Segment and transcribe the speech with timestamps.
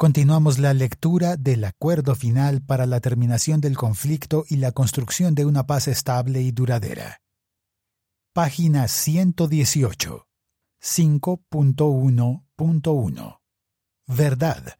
[0.00, 5.44] Continuamos la lectura del acuerdo final para la terminación del conflicto y la construcción de
[5.44, 7.20] una paz estable y duradera.
[8.32, 10.28] Página 118.
[10.80, 13.40] 5.1.1.
[14.06, 14.78] Verdad.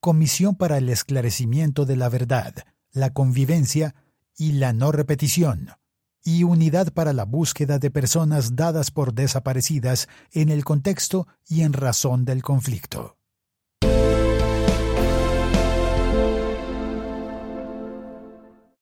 [0.00, 2.52] Comisión para el esclarecimiento de la verdad,
[2.90, 3.94] la convivencia
[4.36, 5.76] y la no repetición,
[6.24, 11.72] y unidad para la búsqueda de personas dadas por desaparecidas en el contexto y en
[11.72, 13.19] razón del conflicto.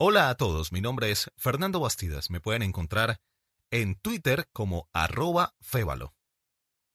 [0.00, 2.30] Hola a todos, mi nombre es Fernando Bastidas.
[2.30, 3.20] Me pueden encontrar
[3.72, 6.14] en Twitter como arroba fébalo.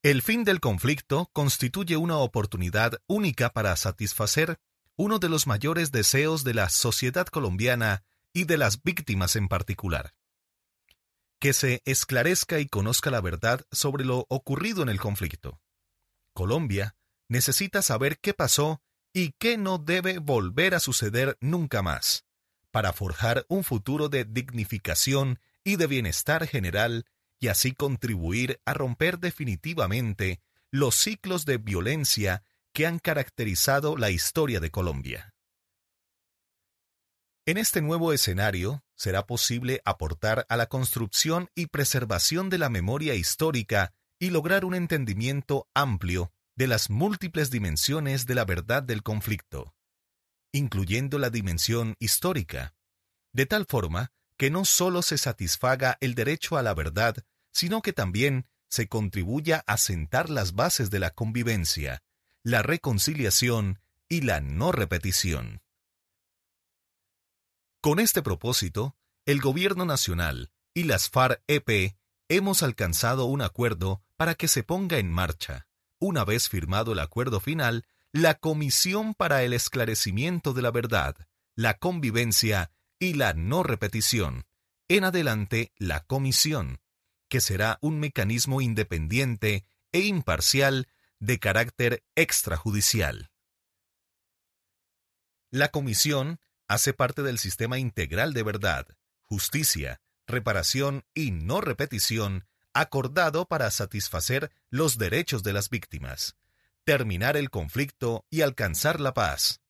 [0.02, 4.58] El fin del conflicto constituye una oportunidad única para satisfacer
[4.96, 10.12] uno de los mayores deseos de la sociedad colombiana y de las víctimas en particular.
[11.38, 15.60] Que se esclarezca y conozca la verdad sobre lo ocurrido en el conflicto.
[16.34, 16.96] Colombia
[17.28, 18.82] necesita saber qué pasó
[19.12, 22.24] y qué no debe volver a suceder nunca más,
[22.72, 27.06] para forjar un futuro de dignificación y de bienestar general
[27.42, 30.40] y así contribuir a romper definitivamente
[30.70, 35.34] los ciclos de violencia que han caracterizado la historia de Colombia.
[37.44, 43.16] En este nuevo escenario será posible aportar a la construcción y preservación de la memoria
[43.16, 49.74] histórica y lograr un entendimiento amplio de las múltiples dimensiones de la verdad del conflicto,
[50.52, 52.76] incluyendo la dimensión histórica,
[53.32, 57.16] de tal forma que no sólo se satisfaga el derecho a la verdad,
[57.52, 62.02] sino que también se contribuya a sentar las bases de la convivencia,
[62.42, 65.62] la reconciliación y la no repetición.
[67.80, 68.96] Con este propósito,
[69.26, 71.96] el Gobierno Nacional y las FARC-EP
[72.28, 75.66] hemos alcanzado un acuerdo para que se ponga en marcha,
[75.98, 81.16] una vez firmado el acuerdo final, la Comisión para el Esclarecimiento de la Verdad,
[81.54, 84.44] la Convivencia y la No Repetición.
[84.88, 86.81] En adelante, la Comisión,
[87.32, 90.86] que será un mecanismo independiente e imparcial
[91.18, 93.30] de carácter extrajudicial.
[95.50, 98.86] La Comisión hace parte del sistema integral de verdad,
[99.22, 102.44] justicia, reparación y no repetición
[102.74, 106.36] acordado para satisfacer los derechos de las víctimas,
[106.84, 109.62] terminar el conflicto y alcanzar la paz.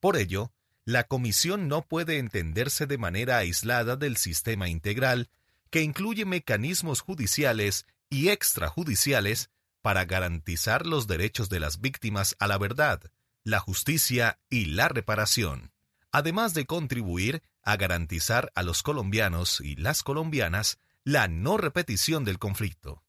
[0.00, 0.54] Por ello,
[0.86, 5.28] la Comisión no puede entenderse de manera aislada del sistema integral
[5.72, 9.50] que incluye mecanismos judiciales y extrajudiciales
[9.80, 13.00] para garantizar los derechos de las víctimas a la verdad,
[13.42, 15.72] la justicia y la reparación,
[16.12, 22.38] además de contribuir a garantizar a los colombianos y las colombianas la no repetición del
[22.38, 23.02] conflicto.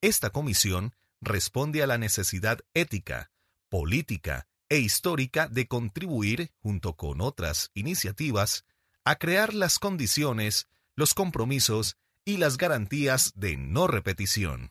[0.00, 3.32] Esta comisión responde a la necesidad ética,
[3.68, 8.66] política e histórica de contribuir, junto con otras iniciativas,
[9.04, 10.68] a crear las condiciones
[11.02, 14.70] los compromisos y las garantías de no repetición.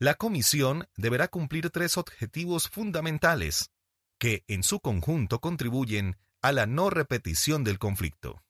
[0.00, 3.70] La Comisión deberá cumplir tres objetivos fundamentales
[4.18, 8.42] que en su conjunto contribuyen a la no repetición del conflicto.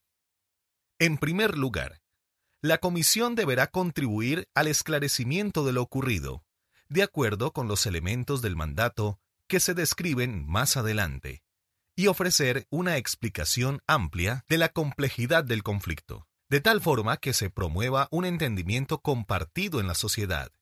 [0.98, 2.00] En primer lugar,
[2.62, 6.46] la Comisión deberá contribuir al esclarecimiento de lo ocurrido,
[6.88, 11.42] de acuerdo con los elementos del mandato que se describen más adelante
[11.94, 17.50] y ofrecer una explicación amplia de la complejidad del conflicto, de tal forma que se
[17.50, 20.52] promueva un entendimiento compartido en la sociedad,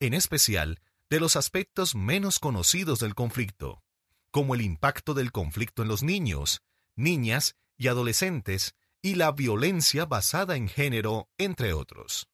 [0.00, 0.80] en especial
[1.10, 3.82] de los aspectos menos conocidos del conflicto,
[4.30, 6.62] como el impacto del conflicto en los niños,
[6.96, 12.26] niñas y adolescentes y la violencia basada en género, entre otros.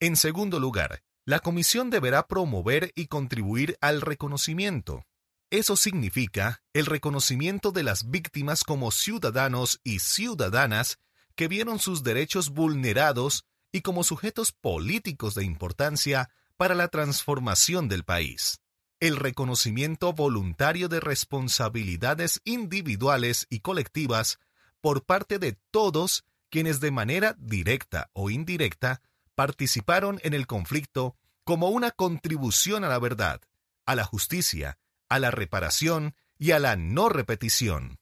[0.00, 5.07] En segundo lugar, la Comisión deberá promover y contribuir al reconocimiento,
[5.50, 10.98] eso significa el reconocimiento de las víctimas como ciudadanos y ciudadanas
[11.34, 18.04] que vieron sus derechos vulnerados y como sujetos políticos de importancia para la transformación del
[18.04, 18.60] país.
[19.00, 24.38] El reconocimiento voluntario de responsabilidades individuales y colectivas
[24.80, 29.02] por parte de todos quienes de manera directa o indirecta
[29.34, 33.40] participaron en el conflicto como una contribución a la verdad,
[33.86, 34.78] a la justicia,
[35.08, 37.98] a la reparación y a la no repetición,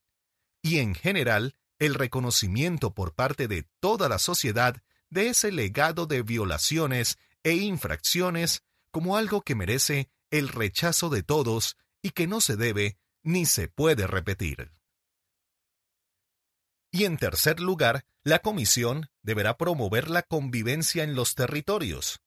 [0.62, 6.22] y en general el reconocimiento por parte de toda la sociedad de ese legado de
[6.22, 12.56] violaciones e infracciones como algo que merece el rechazo de todos y que no se
[12.56, 14.72] debe ni se puede repetir.
[16.90, 22.20] Y en tercer lugar, la Comisión deberá promover la convivencia en los territorios,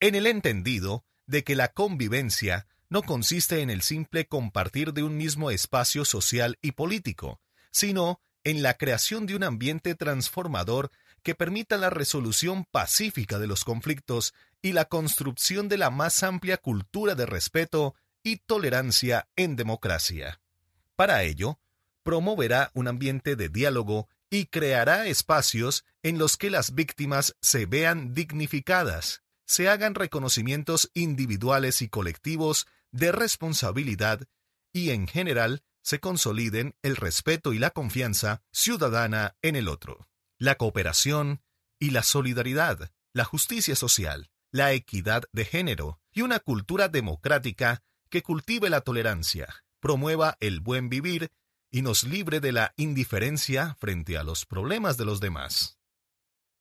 [0.00, 5.16] en el entendido de que la convivencia no consiste en el simple compartir de un
[5.16, 7.40] mismo espacio social y político,
[7.72, 10.92] sino en la creación de un ambiente transformador
[11.24, 14.32] que permita la resolución pacífica de los conflictos
[14.62, 20.40] y la construcción de la más amplia cultura de respeto y tolerancia en democracia.
[20.94, 21.58] Para ello,
[22.04, 28.14] promoverá un ambiente de diálogo y creará espacios en los que las víctimas se vean
[28.14, 34.22] dignificadas, se hagan reconocimientos individuales y colectivos de responsabilidad
[34.72, 40.08] y en general se consoliden el respeto y la confianza ciudadana en el otro,
[40.38, 41.42] la cooperación
[41.80, 48.22] y la solidaridad, la justicia social, la equidad de género y una cultura democrática que
[48.22, 51.32] cultive la tolerancia, promueva el buen vivir
[51.72, 55.78] y nos libre de la indiferencia frente a los problemas de los demás.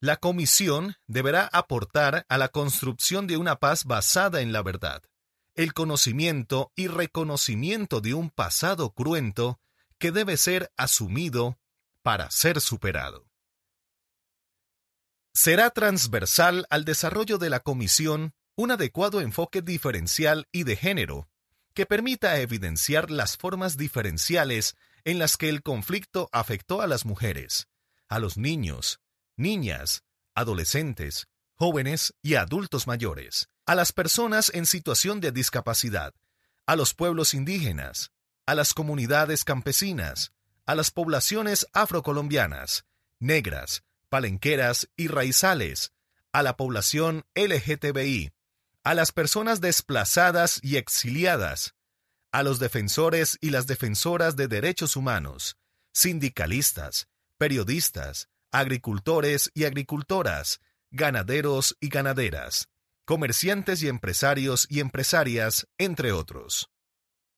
[0.01, 5.03] La Comisión deberá aportar a la construcción de una paz basada en la verdad,
[5.55, 9.59] el conocimiento y reconocimiento de un pasado cruento
[9.99, 11.59] que debe ser asumido
[12.01, 13.27] para ser superado.
[15.33, 21.29] Será transversal al desarrollo de la Comisión un adecuado enfoque diferencial y de género,
[21.73, 27.67] que permita evidenciar las formas diferenciales en las que el conflicto afectó a las mujeres,
[28.09, 28.99] a los niños,
[29.35, 30.03] niñas,
[30.35, 36.13] adolescentes, jóvenes y adultos mayores, a las personas en situación de discapacidad,
[36.65, 38.11] a los pueblos indígenas,
[38.45, 40.33] a las comunidades campesinas,
[40.65, 42.85] a las poblaciones afrocolombianas,
[43.19, 45.93] negras, palenqueras y raizales,
[46.31, 48.31] a la población LGTBI,
[48.83, 51.75] a las personas desplazadas y exiliadas,
[52.31, 55.57] a los defensores y las defensoras de derechos humanos,
[55.93, 57.07] sindicalistas,
[57.37, 60.59] periodistas, agricultores y agricultoras,
[60.91, 62.69] ganaderos y ganaderas,
[63.05, 66.69] comerciantes y empresarios y empresarias, entre otros.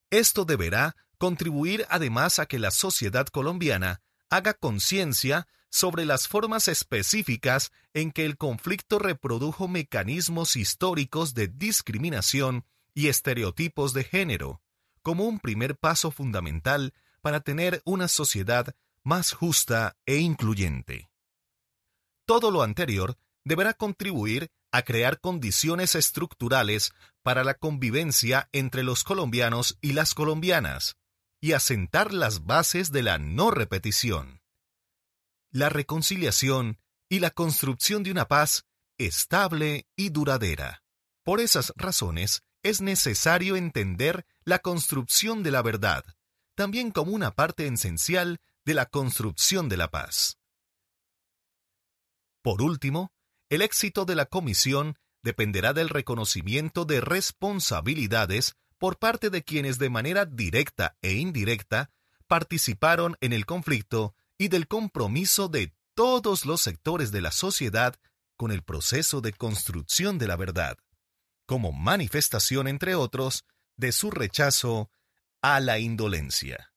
[0.09, 7.71] Esto deberá contribuir además a que la sociedad colombiana haga conciencia sobre las formas específicas
[7.93, 14.61] en que el conflicto reprodujo mecanismos históricos de discriminación y estereotipos de género,
[15.01, 18.73] como un primer paso fundamental para tener una sociedad
[19.03, 21.09] más justa e incluyente.
[22.25, 26.91] Todo lo anterior deberá contribuir a crear condiciones estructurales
[27.23, 30.97] para la convivencia entre los colombianos y las colombianas
[31.39, 34.41] y asentar las bases de la no repetición,
[35.49, 36.77] la reconciliación
[37.07, 38.65] y la construcción de una paz
[38.97, 40.83] estable y duradera.
[41.23, 46.03] Por esas razones, es necesario entender la construcción de la verdad,
[46.53, 50.37] también como una parte esencial de la construcción de la paz.
[52.41, 53.14] Por último,
[53.55, 59.89] el éxito de la comisión dependerá del reconocimiento de responsabilidades por parte de quienes de
[59.89, 61.89] manera directa e indirecta
[62.27, 67.95] participaron en el conflicto y del compromiso de todos los sectores de la sociedad
[68.35, 70.77] con el proceso de construcción de la verdad,
[71.45, 73.45] como manifestación, entre otros,
[73.77, 74.91] de su rechazo
[75.41, 76.73] a la indolencia.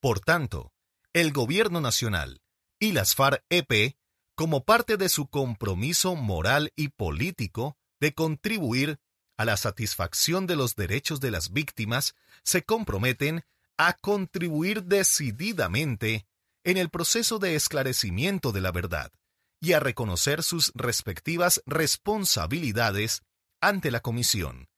[0.00, 0.74] Por tanto,
[1.14, 2.42] el Gobierno Nacional
[2.78, 3.96] y las FARC-EP,
[4.34, 8.98] como parte de su compromiso moral y político de contribuir
[9.38, 13.44] a la satisfacción de los derechos de las víctimas, se comprometen
[13.78, 16.26] a contribuir decididamente
[16.64, 19.12] en el proceso de esclarecimiento de la verdad
[19.60, 23.22] y a reconocer sus respectivas responsabilidades
[23.60, 24.68] ante la Comisión,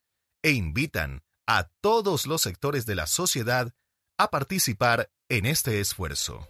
[0.43, 3.73] e invitan a todos los sectores de la sociedad
[4.19, 6.49] a participar en este esfuerzo.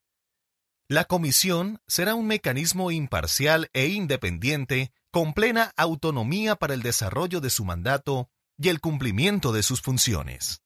[0.88, 7.50] La comisión será un mecanismo imparcial e independiente con plena autonomía para el desarrollo de
[7.50, 10.62] su mandato y el cumplimiento de sus funciones.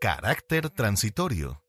[0.00, 1.62] Carácter transitorio.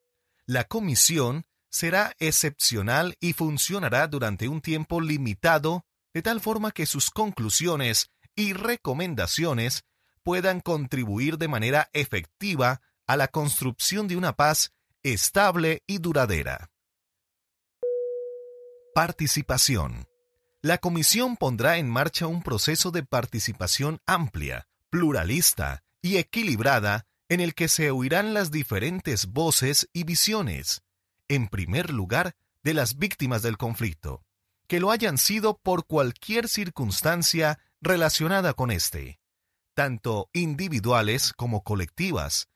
[0.46, 7.10] La comisión será excepcional y funcionará durante un tiempo limitado de tal forma que sus
[7.12, 9.84] conclusiones y recomendaciones
[10.24, 14.74] puedan contribuir de manera efectiva a la construcción de una paz
[15.04, 16.70] estable y duradera.
[18.94, 20.08] Participación.
[20.68, 27.56] La Comisión pondrá en marcha un proceso de participación amplia, pluralista y equilibrada en el
[27.56, 30.82] que se oirán las diferentes voces y visiones,
[31.30, 34.26] en primer lugar, de las víctimas del conflicto,
[34.68, 39.22] que lo hayan sido por cualquier circunstancia relacionada con éste,
[39.74, 42.50] tanto individuales como colectivas,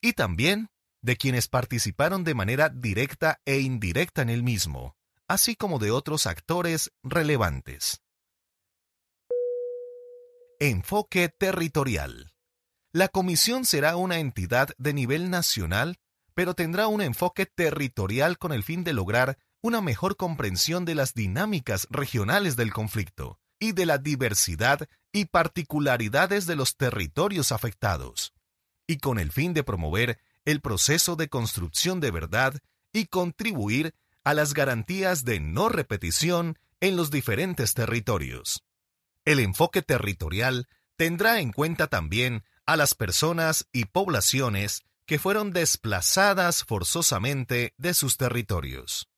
[0.00, 0.70] y también
[1.02, 4.96] de quienes participaron de manera directa e indirecta en el mismo,
[5.28, 8.02] así como de otros actores relevantes.
[10.58, 12.32] Enfoque territorial.
[12.92, 15.98] La comisión será una entidad de nivel nacional,
[16.34, 21.14] pero tendrá un enfoque territorial con el fin de lograr una mejor comprensión de las
[21.14, 28.32] dinámicas regionales del conflicto y de la diversidad y particularidades de los territorios afectados,
[28.86, 32.58] y con el fin de promover el proceso de construcción de verdad
[32.92, 33.94] y contribuir
[34.28, 38.62] a las garantías de no repetición en los diferentes territorios.
[39.24, 40.68] El enfoque territorial
[40.98, 48.18] tendrá en cuenta también a las personas y poblaciones que fueron desplazadas forzosamente de sus
[48.18, 49.08] territorios.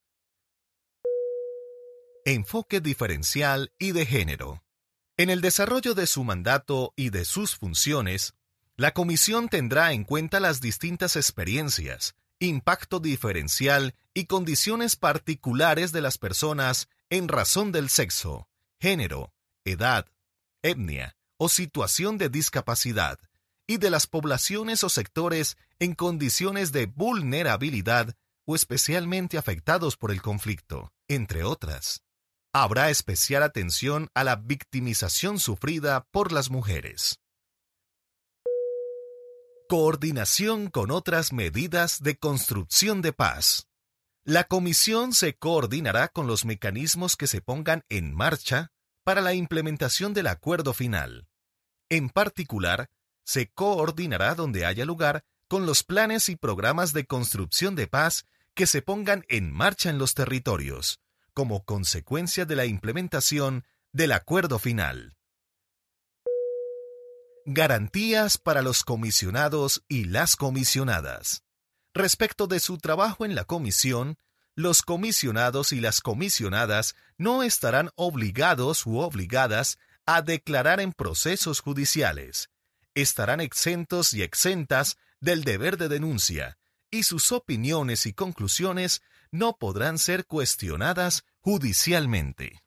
[2.25, 4.63] Enfoque diferencial y de género.
[5.17, 8.35] En el desarrollo de su mandato y de sus funciones,
[8.77, 16.19] la Comisión tendrá en cuenta las distintas experiencias, impacto diferencial y condiciones particulares de las
[16.19, 18.49] personas en razón del sexo,
[18.81, 19.33] género,
[19.65, 20.07] edad,
[20.63, 23.19] etnia o situación de discapacidad,
[23.67, 30.21] y de las poblaciones o sectores en condiciones de vulnerabilidad o especialmente afectados por el
[30.21, 32.03] conflicto, entre otras.
[32.53, 37.21] Habrá especial atención a la victimización sufrida por las mujeres.
[39.71, 43.69] Coordinación con otras medidas de construcción de paz.
[44.25, 48.73] La Comisión se coordinará con los mecanismos que se pongan en marcha
[49.05, 51.29] para la implementación del acuerdo final.
[51.89, 52.91] En particular,
[53.23, 58.25] se coordinará donde haya lugar con los planes y programas de construcción de paz
[58.55, 60.99] que se pongan en marcha en los territorios,
[61.33, 65.17] como consecuencia de la implementación del acuerdo final.
[67.47, 71.43] Garantías para los comisionados y las comisionadas.
[71.95, 74.19] Respecto de su trabajo en la comisión,
[74.55, 82.51] los comisionados y las comisionadas no estarán obligados u obligadas a declarar en procesos judiciales,
[82.95, 86.59] estarán exentos y exentas del deber de denuncia,
[86.91, 92.63] y sus opiniones y conclusiones no podrán ser cuestionadas judicialmente.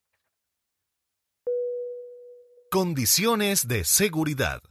[2.73, 4.63] Condiciones de seguridad.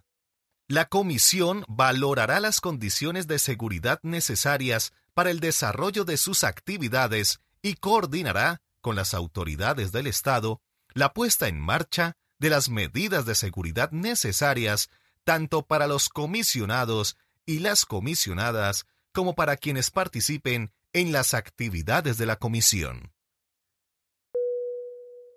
[0.67, 7.75] La Comisión valorará las condiciones de seguridad necesarias para el desarrollo de sus actividades y
[7.75, 10.61] coordinará, con las autoridades del Estado,
[10.95, 14.91] la puesta en marcha de las medidas de seguridad necesarias
[15.23, 17.17] tanto para los comisionados
[17.47, 23.13] y las comisionadas como para quienes participen en las actividades de la comisión.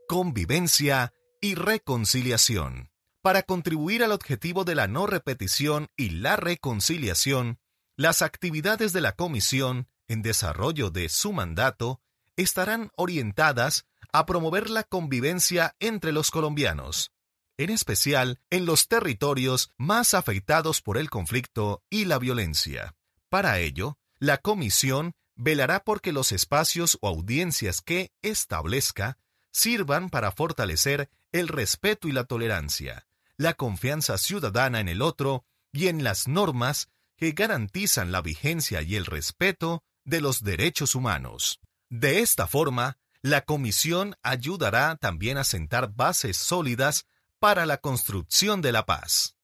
[0.08, 1.14] Convivencia
[1.46, 2.90] y reconciliación.
[3.22, 7.60] Para contribuir al objetivo de la no repetición y la reconciliación,
[7.96, 12.02] las actividades de la comisión, en desarrollo de su mandato,
[12.36, 17.12] estarán orientadas a promover la convivencia entre los colombianos,
[17.58, 22.96] en especial en los territorios más afectados por el conflicto y la violencia.
[23.30, 29.20] Para ello, la Comisión velará porque los espacios o audiencias que establezca
[29.52, 35.88] sirvan para fortalecer el respeto y la tolerancia, la confianza ciudadana en el otro y
[35.88, 36.88] en las normas
[37.18, 41.60] que garantizan la vigencia y el respeto de los derechos humanos.
[41.90, 47.06] De esta forma, la Comisión ayudará también a sentar bases sólidas
[47.40, 49.36] para la construcción de la paz.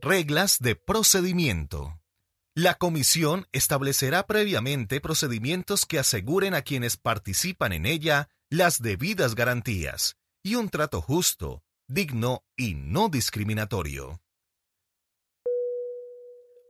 [0.00, 2.00] Reglas de procedimiento.
[2.54, 10.16] La Comisión establecerá previamente procedimientos que aseguren a quienes participan en ella las debidas garantías
[10.42, 14.20] y un trato justo, digno y no discriminatorio.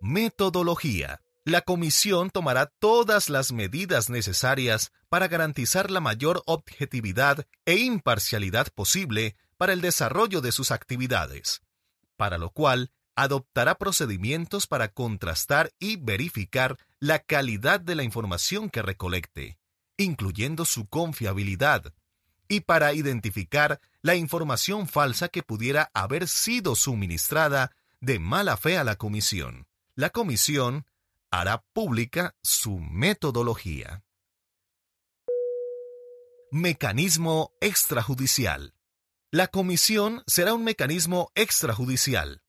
[0.02, 1.22] Metodología.
[1.46, 9.37] La Comisión tomará todas las medidas necesarias para garantizar la mayor objetividad e imparcialidad posible
[9.56, 11.62] para el desarrollo de sus actividades,
[12.18, 18.82] para lo cual adoptará procedimientos para contrastar y verificar la calidad de la información que
[18.82, 19.60] recolecte,
[20.00, 21.92] incluyendo su confiabilidad,
[22.49, 28.85] y para identificar la información falsa que pudiera haber sido suministrada de mala fe a
[28.85, 29.66] la Comisión.
[29.95, 30.87] La Comisión
[31.30, 34.02] hará pública su metodología.
[36.50, 38.73] Mecanismo extrajudicial.
[39.30, 42.42] La Comisión será un mecanismo extrajudicial.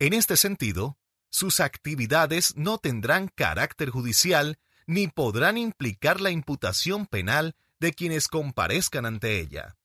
[0.00, 0.98] En este sentido,
[1.30, 4.58] sus actividades no tendrán carácter judicial
[4.90, 9.76] ni podrán implicar la imputación penal de quienes comparezcan ante ella.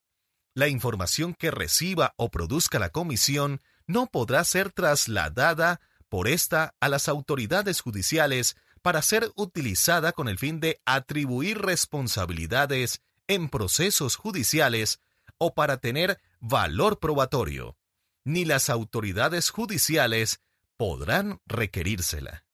[0.56, 6.90] La información que reciba o produzca la comisión no podrá ser trasladada por esta a
[6.90, 15.00] las autoridades judiciales para ser utilizada con el fin de atribuir responsabilidades en procesos judiciales
[15.38, 17.78] o para tener valor probatorio,
[18.24, 20.42] ni las autoridades judiciales
[20.78, 22.45] podrán requerírsela.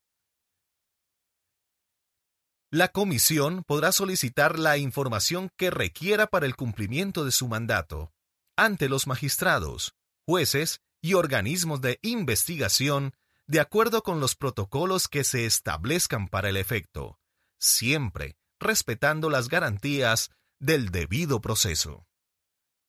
[2.74, 8.13] La comisión podrá solicitar la información que requiera para el cumplimiento de su mandato
[8.56, 9.94] ante los magistrados,
[10.25, 13.13] jueces y organismos de investigación
[13.46, 17.20] de acuerdo con los protocolos que se establezcan para el efecto,
[17.60, 20.30] siempre respetando las garantías
[20.62, 22.08] del debido proceso.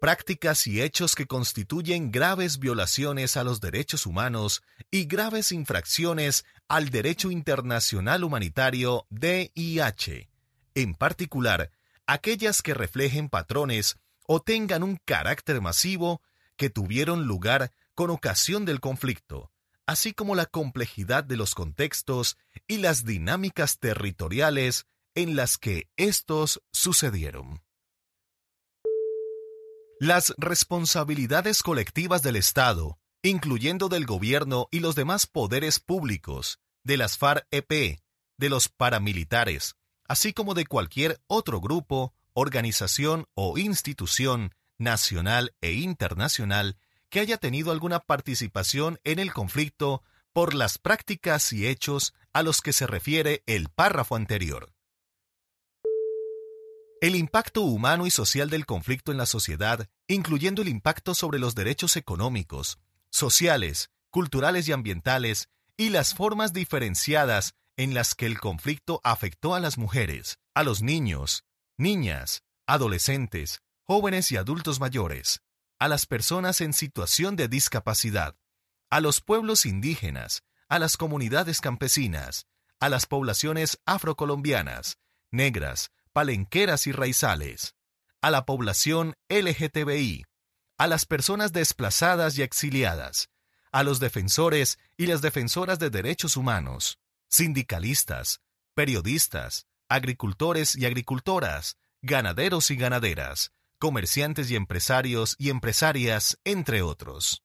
[0.00, 6.88] prácticas y hechos que constituyen graves violaciones a los derechos humanos y graves infracciones al
[6.88, 10.30] derecho internacional humanitario DIH,
[10.74, 11.70] en particular
[12.06, 16.22] aquellas que reflejen patrones o tengan un carácter masivo
[16.56, 19.52] que tuvieron lugar con ocasión del conflicto,
[19.86, 26.62] así como la complejidad de los contextos y las dinámicas territoriales en las que estos
[26.72, 27.60] sucedieron.
[30.02, 37.18] Las responsabilidades colectivas del Estado, incluyendo del gobierno y los demás poderes públicos, de las
[37.18, 38.00] FARC-EP,
[38.38, 39.76] de los paramilitares,
[40.08, 46.78] así como de cualquier otro grupo, organización o institución nacional e internacional
[47.10, 52.62] que haya tenido alguna participación en el conflicto por las prácticas y hechos a los
[52.62, 54.72] que se refiere el párrafo anterior.
[57.00, 61.54] El impacto humano y social del conflicto en la sociedad, incluyendo el impacto sobre los
[61.54, 62.78] derechos económicos,
[63.10, 69.60] sociales, culturales y ambientales, y las formas diferenciadas en las que el conflicto afectó a
[69.60, 71.44] las mujeres, a los niños,
[71.78, 75.40] niñas, adolescentes, jóvenes y adultos mayores,
[75.78, 78.36] a las personas en situación de discapacidad,
[78.90, 82.44] a los pueblos indígenas, a las comunidades campesinas,
[82.78, 84.98] a las poblaciones afrocolombianas,
[85.30, 87.74] negras, palenqueras y raizales,
[88.20, 90.24] a la población LGTBI,
[90.78, 93.28] a las personas desplazadas y exiliadas,
[93.72, 98.40] a los defensores y las defensoras de derechos humanos, sindicalistas,
[98.74, 107.42] periodistas, agricultores y agricultoras, ganaderos y ganaderas, comerciantes y empresarios y empresarias, entre otros.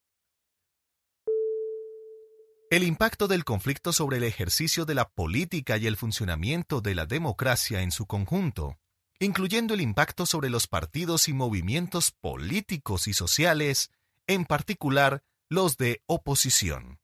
[2.72, 7.06] El impacto del conflicto sobre el ejercicio de la política y el funcionamiento de la
[7.06, 8.80] democracia en su conjunto,
[9.20, 13.92] incluyendo el impacto sobre los partidos y movimientos políticos y sociales,
[14.26, 17.00] en particular los de oposición.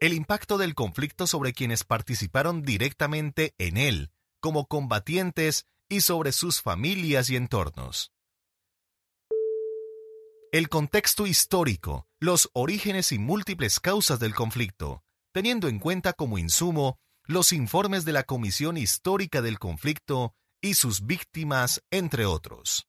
[0.00, 6.62] El impacto del conflicto sobre quienes participaron directamente en él, como combatientes, y sobre sus
[6.62, 8.14] familias y entornos
[10.54, 16.98] el contexto histórico, los orígenes y múltiples causas del conflicto, teniendo en cuenta como insumo
[17.26, 22.88] los informes de la Comisión Histórica del Conflicto y sus víctimas, entre otros.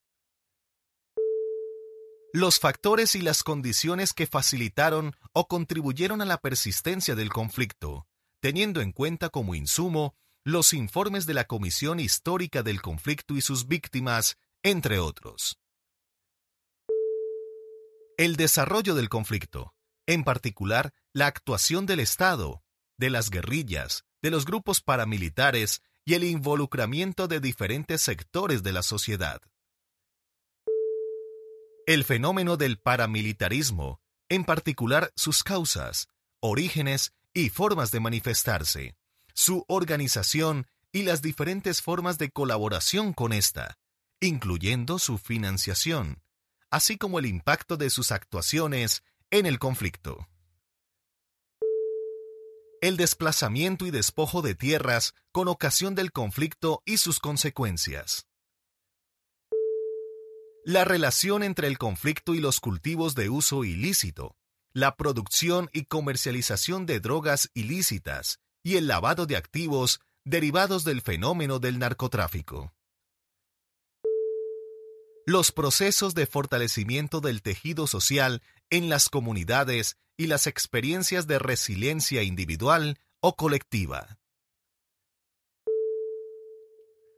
[2.31, 8.07] los factores y las condiciones que facilitaron o contribuyeron a la persistencia del conflicto,
[8.41, 13.67] teniendo en cuenta como insumo los informes de la Comisión Histórica del Conflicto y sus
[13.67, 15.57] víctimas, entre otros.
[18.17, 19.73] El desarrollo del conflicto,
[20.07, 22.63] en particular la actuación del Estado,
[22.97, 28.83] de las guerrillas, de los grupos paramilitares y el involucramiento de diferentes sectores de la
[28.83, 29.41] sociedad.
[31.87, 33.99] El fenómeno del paramilitarismo,
[34.29, 36.07] en particular sus causas,
[36.39, 38.95] orígenes y formas de manifestarse,
[39.33, 43.77] su organización y las diferentes formas de colaboración con esta,
[44.21, 46.21] incluyendo su financiación,
[46.75, 50.27] así como el impacto de sus actuaciones en el conflicto.
[52.81, 58.27] El desplazamiento y despojo de tierras con ocasión del conflicto y sus consecuencias
[60.65, 64.35] la relación entre el conflicto y los cultivos de uso ilícito,
[64.73, 71.59] la producción y comercialización de drogas ilícitas y el lavado de activos derivados del fenómeno
[71.59, 72.74] del narcotráfico.
[75.25, 82.23] Los procesos de fortalecimiento del tejido social en las comunidades y las experiencias de resiliencia
[82.23, 84.17] individual o colectiva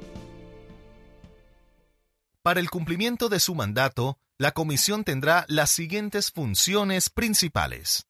[2.48, 8.06] Para el cumplimiento de su mandato, la Comisión tendrá las siguientes funciones principales.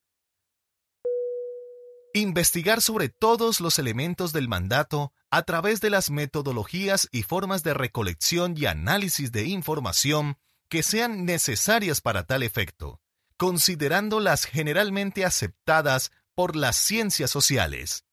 [2.15, 7.75] Investigar sobre todos los elementos del mandato a través de las metodologías y formas de
[7.75, 13.01] recolección y análisis de información que sean necesarias para tal efecto,
[13.37, 18.05] considerando las generalmente aceptadas por las ciencias sociales,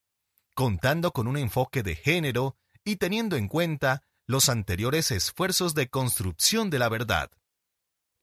[0.55, 6.69] contando con un enfoque de género y teniendo en cuenta los anteriores esfuerzos de construcción
[6.69, 7.31] de la verdad,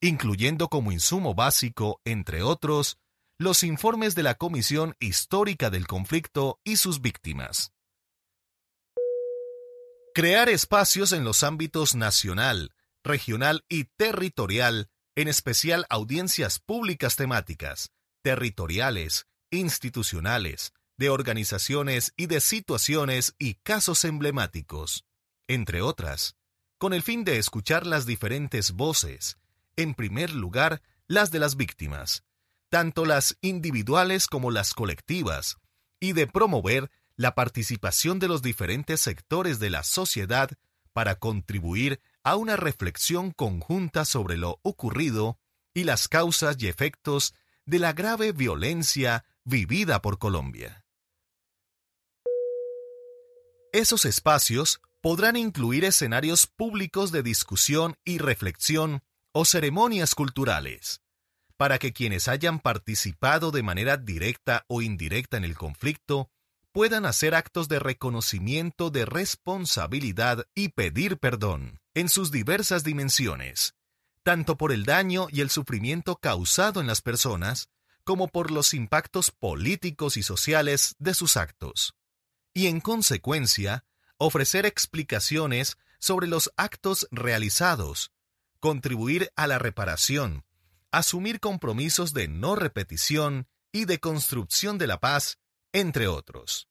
[0.01, 2.99] incluyendo como insumo básico, entre otros,
[3.38, 7.73] los informes de la Comisión Histórica del Conflicto y sus víctimas.
[10.15, 17.91] Crear espacios en los ámbitos nacional, regional y territorial, en especial audiencias públicas temáticas,
[18.23, 25.05] territoriales, institucionales, de organizaciones y de situaciones y casos emblemáticos,
[25.48, 26.37] entre otras,
[26.78, 29.38] con el fin de escuchar las diferentes voces,
[29.76, 32.24] en primer lugar las de las víctimas,
[32.70, 35.59] tanto las individuales como las colectivas,
[36.00, 40.50] y de promover la participación de los diferentes sectores de la sociedad
[40.92, 45.38] para contribuir a una reflexión conjunta sobre lo ocurrido
[45.74, 50.85] y las causas y efectos de la grave violencia vivida por Colombia.
[53.72, 61.03] Esos espacios podrán incluir escenarios públicos de discusión y reflexión o ceremonias culturales,
[61.57, 66.31] para que quienes hayan participado de manera directa o indirecta en el conflicto
[66.71, 73.75] puedan hacer actos de reconocimiento de responsabilidad y pedir perdón en sus diversas dimensiones,
[74.23, 77.69] tanto por el daño y el sufrimiento causado en las personas,
[78.05, 81.95] como por los impactos políticos y sociales de sus actos.
[82.55, 83.85] Y en consecuencia,
[84.24, 88.12] ofrecer explicaciones sobre los actos realizados,
[88.61, 90.44] contribuir a la reparación,
[90.90, 95.38] asumir compromisos de no repetición y de construcción de la paz
[95.72, 96.68] entre otros.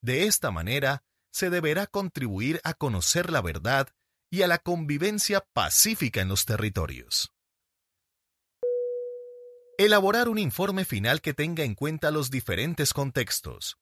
[0.00, 3.88] De esta manera, se deberá contribuir a conocer la verdad
[4.30, 7.32] y a la convivencia pacífica en los territorios.
[9.78, 13.76] Elaborar un informe final que tenga en cuenta los diferentes contextos,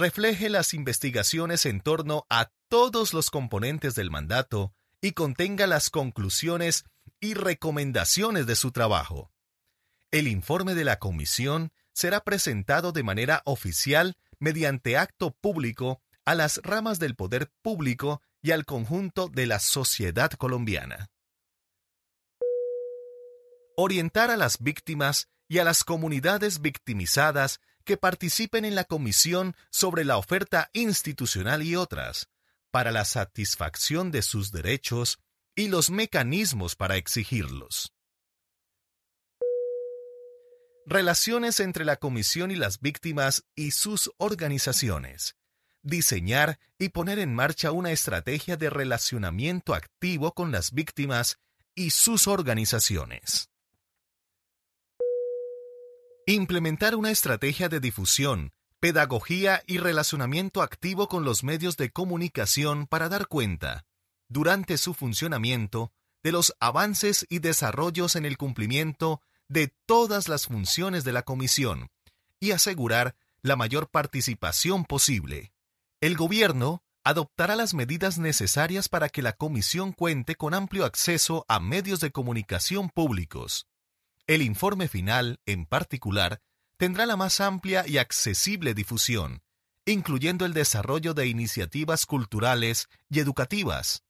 [0.00, 6.84] refleje las investigaciones en torno a todos los componentes del mandato y contenga las conclusiones
[7.20, 9.30] y recomendaciones de su trabajo.
[10.10, 16.60] El informe de la comisión será presentado de manera oficial mediante acto público a las
[16.64, 21.10] ramas del poder público y al conjunto de la sociedad colombiana.
[23.76, 30.04] Orientar a las víctimas y a las comunidades victimizadas que participen en la comisión sobre
[30.04, 32.28] la oferta institucional y otras,
[32.70, 35.18] para la satisfacción de sus derechos
[35.56, 37.92] y los mecanismos para exigirlos.
[40.86, 45.34] Relaciones entre la Comisión y las víctimas y sus organizaciones.
[45.82, 51.40] Diseñar y poner en marcha una estrategia de relacionamiento activo con las víctimas
[51.74, 53.50] y sus organizaciones.
[56.26, 63.08] Implementar una estrategia de difusión, pedagogía y relacionamiento activo con los medios de comunicación para
[63.08, 63.86] dar cuenta,
[64.28, 71.04] durante su funcionamiento, de los avances y desarrollos en el cumplimiento de todas las funciones
[71.04, 71.88] de la Comisión
[72.38, 75.52] y asegurar la mayor participación posible.
[76.02, 81.60] El Gobierno adoptará las medidas necesarias para que la Comisión cuente con amplio acceso a
[81.60, 83.69] medios de comunicación públicos.
[84.30, 86.40] El informe final, en particular,
[86.76, 89.42] tendrá la más amplia y accesible difusión,
[89.84, 94.04] incluyendo el desarrollo de iniciativas culturales y educativas,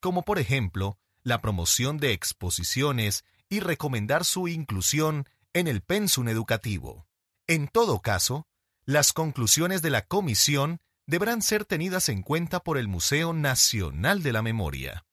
[0.00, 7.06] como por ejemplo la promoción de exposiciones y recomendar su inclusión en el pensum educativo.
[7.46, 8.48] En todo caso,
[8.86, 14.32] las conclusiones de la comisión deberán ser tenidas en cuenta por el Museo Nacional de
[14.32, 15.06] la Memoria.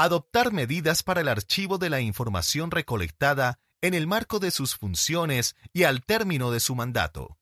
[0.00, 5.56] Adoptar medidas para el archivo de la información recolectada en el marco de sus funciones
[5.72, 7.36] y al término de su mandato.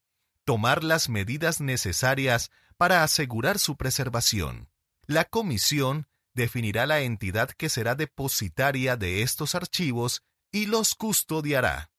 [0.47, 4.71] Tomar las medidas necesarias para asegurar su preservación.
[5.05, 11.91] La comisión definirá la entidad que será depositaria de estos archivos y los custodiará.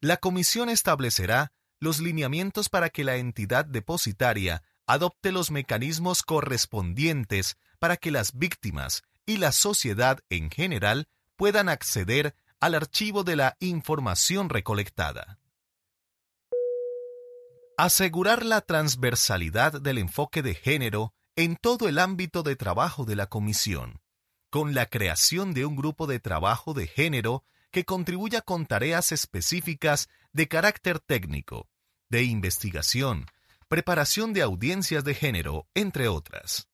[0.00, 7.98] La comisión establecerá los lineamientos para que la entidad depositaria adopte los mecanismos correspondientes para
[7.98, 14.48] que las víctimas y la sociedad en general puedan acceder al archivo de la información
[14.48, 15.38] recolectada.
[17.76, 23.26] Asegurar la transversalidad del enfoque de género en todo el ámbito de trabajo de la
[23.26, 24.00] Comisión,
[24.50, 30.08] con la creación de un grupo de trabajo de género que contribuya con tareas específicas
[30.32, 31.68] de carácter técnico,
[32.08, 33.26] de investigación,
[33.66, 36.68] preparación de audiencias de género, entre otras.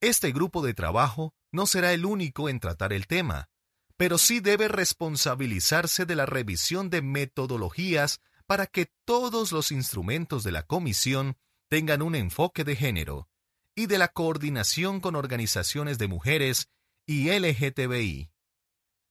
[0.00, 3.48] Este grupo de trabajo no será el único en tratar el tema,
[3.96, 10.52] pero sí debe responsabilizarse de la revisión de metodologías para que todos los instrumentos de
[10.52, 11.36] la Comisión
[11.68, 13.28] tengan un enfoque de género,
[13.74, 16.68] y de la coordinación con organizaciones de mujeres
[17.06, 18.30] y LGTBI.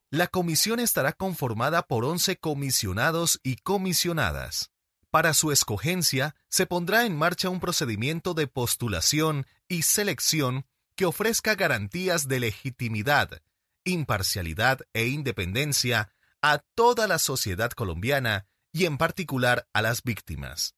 [0.09, 4.71] La comisión estará conformada por 11 comisionados y comisionadas.
[5.11, 11.57] Para su escogencia, se pondrá en marcha un procedimiento de postulación y selección que ofrezca
[11.57, 13.43] garantías de legitimidad,
[13.83, 20.77] imparcialidad e independencia a toda la sociedad colombiana y en particular a las víctimas.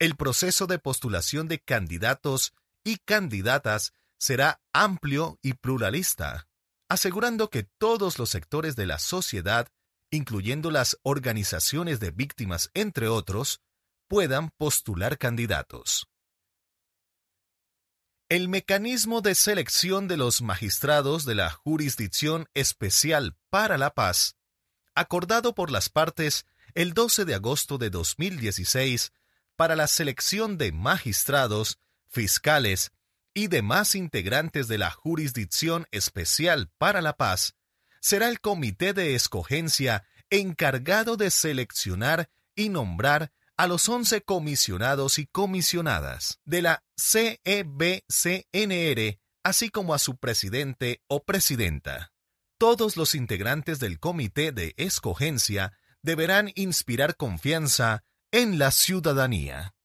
[0.00, 2.52] El proceso de postulación de candidatos
[2.86, 6.46] y candidatas será amplio y pluralista,
[6.88, 9.68] asegurando que todos los sectores de la sociedad
[10.10, 13.60] incluyendo las organizaciones de víctimas, entre otros,
[14.08, 16.08] puedan postular candidatos.
[18.28, 24.36] El mecanismo de selección de los magistrados de la Jurisdicción Especial para la Paz,
[24.94, 26.44] acordado por las partes
[26.74, 29.12] el 12 de agosto de 2016
[29.54, 31.78] para la selección de magistrados,
[32.16, 32.92] fiscales
[33.34, 37.54] y demás integrantes de la Jurisdicción Especial para la Paz,
[38.00, 45.26] será el comité de escogencia encargado de seleccionar y nombrar a los 11 comisionados y
[45.26, 48.00] comisionadas de la CEBCNR,
[49.42, 52.12] así como a su presidente o presidenta.
[52.56, 59.75] Todos los integrantes del comité de escogencia deberán inspirar confianza en la ciudadanía.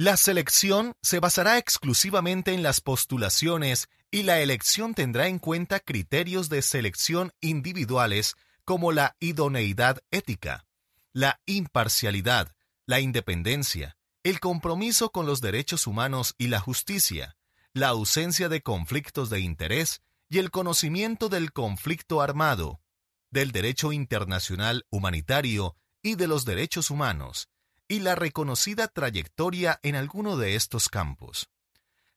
[0.00, 6.48] La selección se basará exclusivamente en las postulaciones y la elección tendrá en cuenta criterios
[6.48, 10.68] de selección individuales como la idoneidad ética,
[11.12, 12.54] la imparcialidad,
[12.86, 17.36] la independencia, el compromiso con los derechos humanos y la justicia,
[17.72, 22.80] la ausencia de conflictos de interés y el conocimiento del conflicto armado,
[23.32, 27.48] del derecho internacional humanitario y de los derechos humanos,
[27.88, 31.48] y la reconocida trayectoria en alguno de estos campos.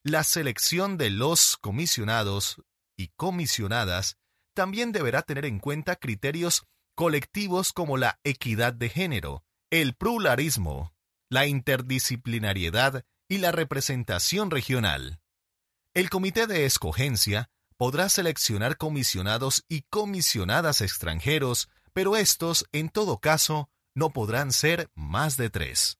[0.02, 2.62] La selección de los comisionados
[2.96, 4.18] y comisionadas
[4.54, 10.94] también deberá tener en cuenta criterios colectivos como la equidad de género, el pluralismo,
[11.30, 15.20] la interdisciplinariedad y la representación regional.
[15.94, 23.70] El comité de escogencia podrá seleccionar comisionados y comisionadas extranjeros, pero estos, en todo caso,
[23.94, 25.98] no podrán ser más de tres.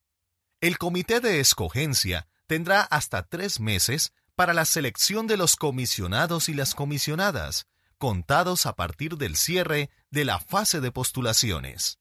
[0.61, 6.55] El comité de escogencia tendrá hasta tres meses para la selección de los comisionados y
[6.55, 7.66] las comisionadas,
[7.98, 11.98] contados a partir del cierre de la fase de postulaciones.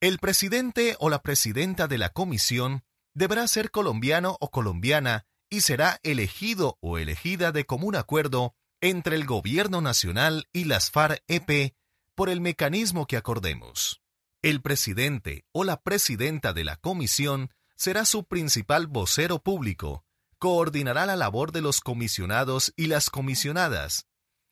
[0.00, 5.98] El presidente o la presidenta de la comisión deberá ser colombiano o colombiana y será
[6.04, 11.74] elegido o elegida de común acuerdo entre el Gobierno Nacional y las FARC-EP
[12.14, 14.02] por el mecanismo que acordemos.
[14.40, 20.04] El presidente o la presidenta de la comisión será su principal vocero público,
[20.38, 24.06] coordinará la labor de los comisionados y las comisionadas,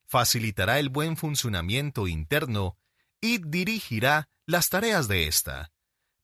[0.07, 2.79] facilitará el buen funcionamiento interno
[3.21, 5.73] y dirigirá las tareas de ésta,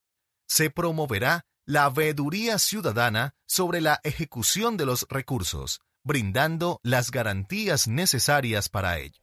[0.47, 8.67] Se promoverá la veeduría ciudadana sobre la ejecución de los recursos, brindando las garantías necesarias
[8.69, 9.20] para ello.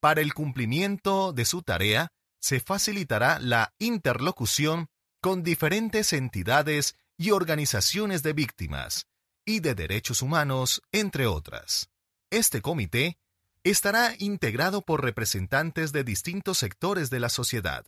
[0.00, 2.08] Para el cumplimiento de su tarea,
[2.40, 4.88] se facilitará la interlocución
[5.20, 9.06] con diferentes entidades y organizaciones de víctimas
[9.44, 11.90] y de derechos humanos, entre otras.
[12.30, 13.18] Este comité
[13.62, 17.84] estará integrado por representantes de distintos sectores de la sociedad,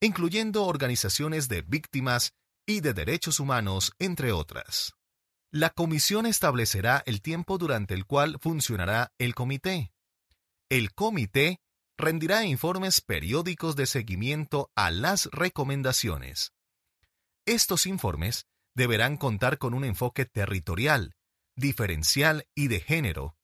[0.00, 2.34] incluyendo organizaciones de víctimas
[2.66, 4.92] y de derechos humanos, entre otras.
[5.50, 9.92] La comisión establecerá el tiempo durante el cual funcionará el comité,
[10.68, 11.60] el comité
[11.96, 16.52] rendirá informes periódicos de seguimiento a las recomendaciones.
[17.46, 21.14] Estos informes deberán contar con un enfoque territorial,
[21.54, 23.36] diferencial y de género.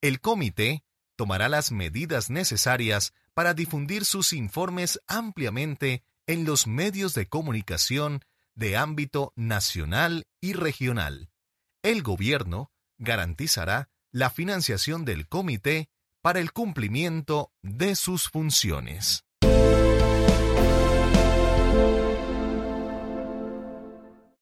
[0.00, 0.84] El comité
[1.16, 8.20] tomará las medidas necesarias para difundir sus informes ampliamente en los medios de comunicación
[8.54, 11.30] de ámbito nacional y regional.
[11.82, 15.88] El gobierno garantizará la financiación del comité
[16.26, 19.22] para el cumplimiento de sus funciones.